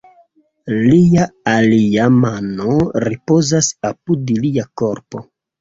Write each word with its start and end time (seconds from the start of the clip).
Lia 0.93 1.27
alia 1.51 2.07
mano 2.23 2.79
ripozas 3.07 3.73
apud 3.91 4.37
lia 4.47 4.67
korpo. 4.85 5.27